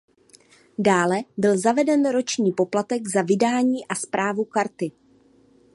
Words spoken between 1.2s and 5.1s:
byl zaveden roční poplatek za vydání a správu karty.